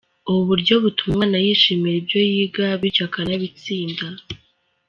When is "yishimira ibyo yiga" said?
1.45-2.65